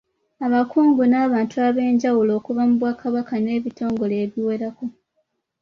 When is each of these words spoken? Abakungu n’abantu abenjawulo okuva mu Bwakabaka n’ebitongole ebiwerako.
Abakungu 0.45 1.01
n’abantu 1.11 1.55
abenjawulo 1.67 2.31
okuva 2.39 2.61
mu 2.69 2.73
Bwakabaka 2.79 3.33
n’ebitongole 3.39 4.15
ebiwerako. 4.25 4.85